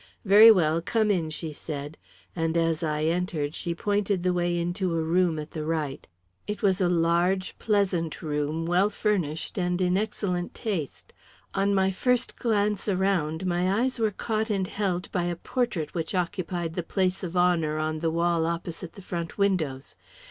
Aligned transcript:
"Very 0.25 0.49
well; 0.49 0.81
come 0.81 1.11
in," 1.11 1.29
she 1.29 1.53
said, 1.53 1.95
and 2.35 2.57
as 2.57 2.81
I 2.81 3.03
entered, 3.03 3.53
she 3.53 3.75
pointed 3.75 4.23
the 4.23 4.33
way 4.33 4.57
into 4.57 4.95
a 4.97 5.03
room 5.03 5.37
at 5.37 5.51
the 5.51 5.63
right. 5.63 6.07
It 6.47 6.63
was 6.63 6.81
a 6.81 6.89
large, 6.89 7.55
pleasant 7.59 8.23
room, 8.23 8.65
well 8.65 8.89
furnished 8.89 9.59
and 9.59 9.79
in 9.79 9.97
excellent 9.99 10.55
taste. 10.55 11.13
On 11.53 11.75
my 11.75 11.91
first 11.91 12.35
glance 12.39 12.89
around, 12.89 13.45
my 13.45 13.71
eyes 13.81 13.99
were 13.99 14.09
caught 14.09 14.49
and 14.49 14.65
held 14.65 15.11
by 15.11 15.25
a 15.25 15.35
portrait 15.35 15.93
which 15.93 16.15
occupied 16.15 16.73
the 16.73 16.81
place 16.81 17.21
of 17.23 17.37
honour 17.37 17.77
on 17.77 17.99
the 17.99 18.09
wall 18.09 18.47
opposite 18.47 18.93
the 18.93 19.03
front 19.03 19.37
windows. 19.37 19.97